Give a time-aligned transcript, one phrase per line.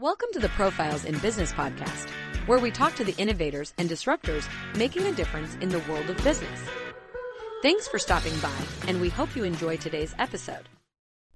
[0.00, 2.08] Welcome to the Profiles in Business podcast,
[2.46, 6.22] where we talk to the innovators and disruptors making a difference in the world of
[6.22, 6.60] business.
[7.62, 8.54] Thanks for stopping by,
[8.86, 10.68] and we hope you enjoy today's episode.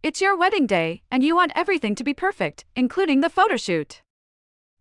[0.04, 4.00] It's your wedding day, and you want everything to be perfect, including the photo shoot.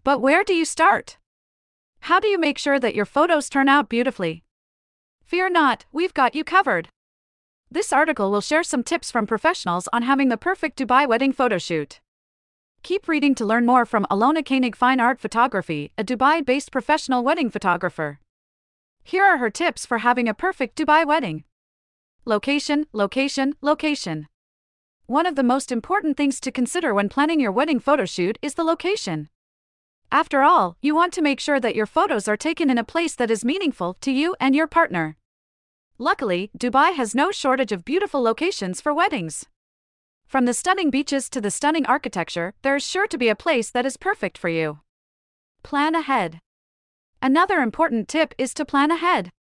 [0.04, 1.18] But where do you start?
[2.02, 4.44] How do you make sure that your photos turn out beautifully?
[5.24, 6.90] Fear not, we've got you covered.
[7.72, 11.58] This article will share some tips from professionals on having the perfect Dubai wedding photo
[11.58, 12.00] shoot.
[12.84, 17.24] Keep reading to learn more from Alona Koenig Fine Art Photography, a Dubai based professional
[17.24, 18.20] wedding photographer.
[19.04, 21.44] Here are her tips for having a perfect Dubai wedding.
[22.26, 24.28] Location, location, location.
[25.06, 28.56] One of the most important things to consider when planning your wedding photo shoot is
[28.56, 29.30] the location.
[30.12, 33.14] After all, you want to make sure that your photos are taken in a place
[33.14, 35.18] that is meaningful to you and your partner.
[36.00, 39.46] Luckily, Dubai has no shortage of beautiful locations for weddings.
[40.32, 43.70] From the stunning beaches to the stunning architecture, there is sure to be a place
[43.70, 44.80] that is perfect for you.
[45.62, 46.40] Plan ahead.
[47.22, 49.32] Another important tip is to plan ahead.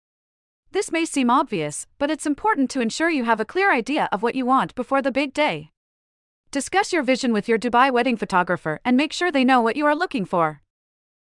[0.73, 4.21] This may seem obvious, but it's important to ensure you have a clear idea of
[4.21, 5.71] what you want before the big day.
[6.51, 9.85] Discuss your vision with your Dubai wedding photographer and make sure they know what you
[9.85, 10.61] are looking for.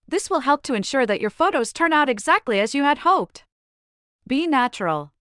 [0.05, 3.45] This will help to ensure that your photos turn out exactly as you had hoped.
[4.27, 5.13] Be natural.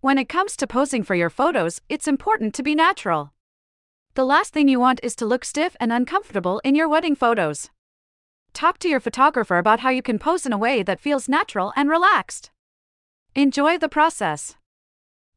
[0.00, 3.32] When it comes to posing for your photos, it's important to be natural.
[4.14, 7.70] The last thing you want is to look stiff and uncomfortable in your wedding photos.
[8.52, 11.72] Talk to your photographer about how you can pose in a way that feels natural
[11.76, 12.50] and relaxed.
[13.34, 14.56] Enjoy the process.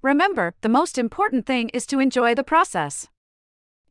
[0.01, 3.07] Remember, the most important thing is to enjoy the process.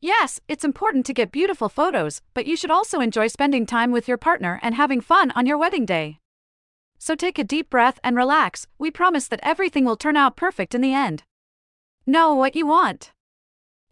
[0.01, 4.07] Yes, it's important to get beautiful photos, but you should also enjoy spending time with
[4.07, 6.19] your partner and having fun on your wedding day.
[6.99, 10.75] So take a deep breath and relax, we promise that everything will turn out perfect
[10.75, 11.23] in the end.
[12.05, 13.13] Know what you want.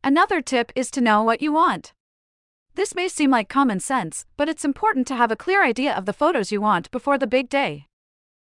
[0.05, 1.93] Another tip is to know what you want.
[2.75, 6.05] This may seem like common sense, but it's important to have a clear idea of
[6.05, 7.87] the photos you want before the big day.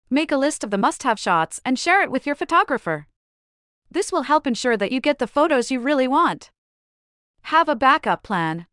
[0.09, 3.07] Make a list of the must have shots and share it with your photographer.
[3.89, 6.51] This will help ensure that you get the photos you really want.
[7.43, 8.67] Have a backup plan.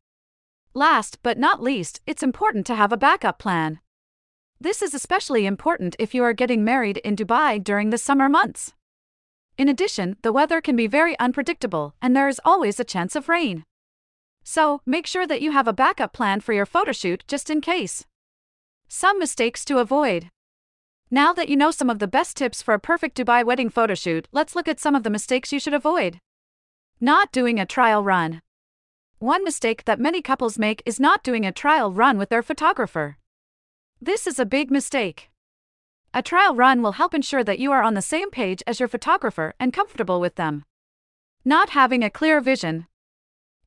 [0.74, 3.78] Last but not least, it's important to have a backup plan.
[4.60, 8.72] This is especially important if you are getting married in Dubai during the summer months.
[9.56, 13.28] In addition, the weather can be very unpredictable, and there is always a chance of
[13.28, 13.64] rain.
[14.42, 18.04] So, make sure that you have a backup plan for your photoshoot just in case.
[18.88, 20.30] Some mistakes to avoid.
[21.10, 24.26] Now that you know some of the best tips for a perfect Dubai wedding photoshoot,
[24.32, 26.18] let's look at some of the mistakes you should avoid.
[27.00, 28.42] Not doing a trial run.
[29.18, 33.18] One mistake that many couples make is not doing a trial run with their photographer.
[34.00, 35.30] This is a big mistake.
[36.16, 38.88] A trial run will help ensure that you are on the same page as your
[38.88, 40.64] photographer and comfortable with them.
[41.44, 42.86] Not having a clear vision.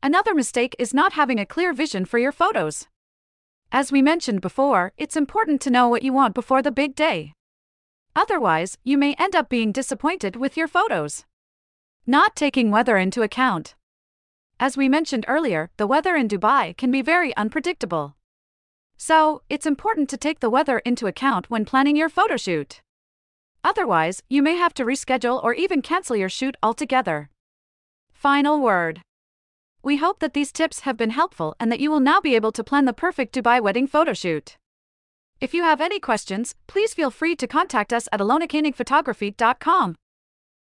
[0.01, 2.87] Another mistake is not having a clear vision for your photos.
[3.69, 7.33] As we mentioned before, it's important to know what you want before the big day.
[8.15, 11.25] Otherwise, you may end up being disappointed with your photos.
[12.05, 13.75] Not taking weather into account.
[14.57, 18.16] As we mentioned earlier, the weather in Dubai can be very unpredictable.
[18.97, 22.81] So, it's important to take the weather into account when planning your photoshoot.
[23.63, 27.29] Otherwise, you may have to reschedule or even cancel your shoot altogether.
[28.11, 29.01] Final word.
[29.83, 32.51] We hope that these tips have been helpful and that you will now be able
[32.51, 34.55] to plan the perfect Dubai wedding photoshoot.
[35.39, 39.95] If you have any questions, please feel free to contact us at alonakoenigphotography.com.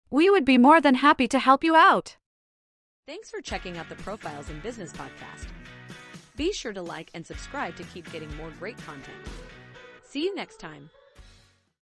[0.09, 2.15] We would be more than happy to help you out.
[3.05, 5.47] Thanks for checking out the Profiles in Business podcast.
[6.41, 9.15] Be sure to like and subscribe to keep getting more great content.
[10.01, 10.89] See you next time.